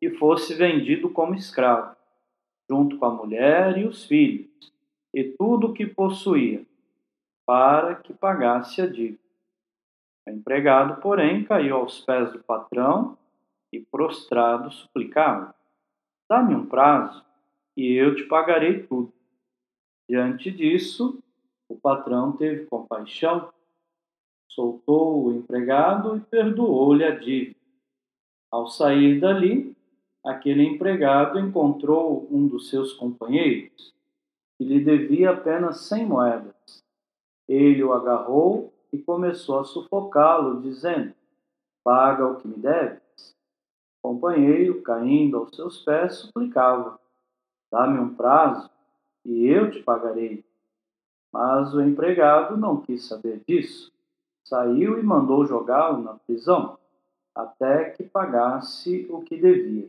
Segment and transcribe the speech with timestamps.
[0.00, 1.96] que fosse vendido como escravo,
[2.70, 4.48] junto com a mulher e os filhos,
[5.14, 6.64] e tudo o que possuía,
[7.46, 9.18] para que pagasse a dívida.
[10.26, 13.16] O empregado, porém, caiu aos pés do patrão
[13.72, 15.54] e, prostrado, suplicava:
[16.28, 17.24] Dá-me um prazo
[17.76, 19.12] e eu te pagarei tudo.
[20.08, 21.22] Diante disso,
[21.68, 23.52] o patrão teve compaixão,
[24.48, 27.56] soltou o empregado e perdoou-lhe a dívida.
[28.50, 29.76] Ao sair dali,
[30.24, 33.94] aquele empregado encontrou um dos seus companheiros
[34.58, 36.82] que lhe devia apenas cem moedas.
[37.48, 41.14] Ele o agarrou e começou a sufocá-lo, dizendo:
[41.84, 43.36] Paga o que me deves.
[44.02, 46.98] O companheiro, caindo aos seus pés, suplicava:
[47.70, 48.68] Dá-me um prazo
[49.24, 50.44] e eu te pagarei.
[51.32, 53.92] Mas o empregado não quis saber disso.
[54.44, 56.78] Saiu e mandou jogá-lo na prisão,
[57.34, 59.88] até que pagasse o que devia.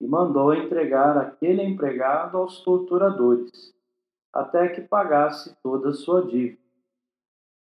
[0.00, 3.74] e mandou entregar aquele empregado aos torturadores,
[4.32, 6.58] até que pagasse toda a sua dívida.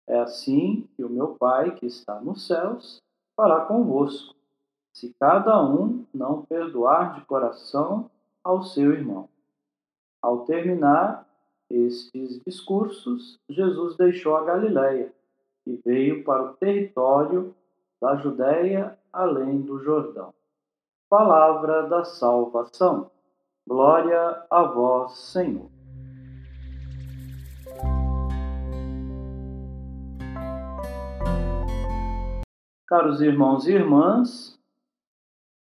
[0.07, 3.01] É assim que o meu Pai, que está nos céus,
[3.35, 4.35] fará convosco,
[4.93, 8.09] se cada um não perdoar de coração
[8.43, 9.27] ao seu irmão.
[10.21, 11.27] Ao terminar
[11.69, 15.13] estes discursos, Jesus deixou a Galiléia
[15.65, 17.53] e veio para o território
[18.01, 20.33] da Judéia além do Jordão.
[21.09, 23.09] Palavra da salvação.
[23.65, 25.71] Glória a vós, Senhor.
[32.85, 34.59] Caros irmãos e irmãs,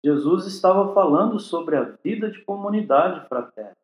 [0.04, 3.78] Jesus estava falando sobre a vida de comunidade fraterna.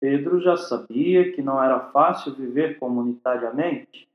[0.00, 4.08] Pedro já sabia que não era fácil viver comunitariamente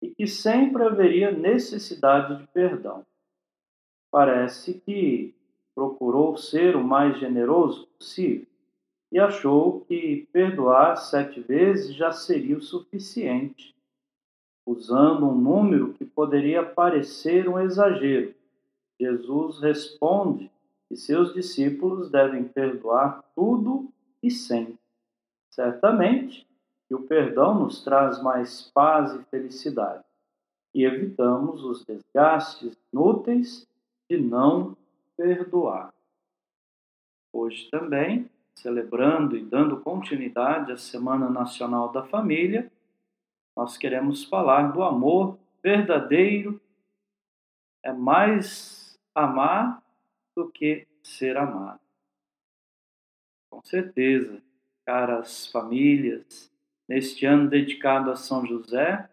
[0.00, 3.04] e que sempre haveria necessidade de perdão.
[4.12, 5.36] Parece que
[5.78, 8.44] procurou ser o mais generoso possível
[9.12, 13.76] e achou que perdoar sete vezes já seria o suficiente,
[14.66, 18.34] usando um número que poderia parecer um exagero.
[19.00, 20.50] Jesus responde
[20.88, 23.88] que seus discípulos devem perdoar tudo
[24.20, 24.80] e sempre.
[25.48, 26.44] Certamente
[26.88, 30.02] que o perdão nos traz mais paz e felicidade
[30.74, 33.64] e evitamos os desgastes inúteis
[34.10, 34.76] de não
[35.18, 35.92] perdoar.
[37.32, 42.70] Hoje também, celebrando e dando continuidade à Semana Nacional da Família,
[43.56, 46.60] nós queremos falar do amor verdadeiro.
[47.84, 49.82] É mais amar
[50.36, 51.80] do que ser amado.
[53.50, 54.40] Com certeza,
[54.86, 56.48] caras famílias,
[56.88, 59.10] neste ano dedicado a São José,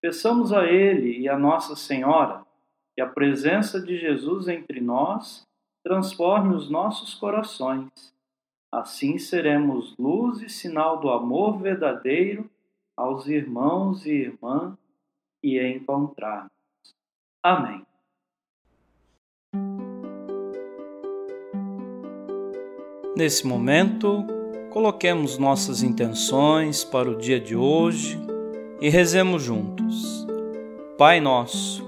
[0.00, 2.47] peçamos a Ele e a Nossa Senhora
[2.98, 5.46] que a presença de Jesus entre nós
[5.84, 7.88] transforme os nossos corações.
[8.72, 12.50] Assim seremos luz e sinal do amor verdadeiro
[12.96, 14.76] aos irmãos e irmãs
[15.40, 16.50] que encontrarmos.
[17.40, 17.86] Amém.
[23.16, 24.24] Nesse momento,
[24.70, 28.18] coloquemos nossas intenções para o dia de hoje
[28.80, 30.26] e rezemos juntos.
[30.98, 31.87] Pai nosso,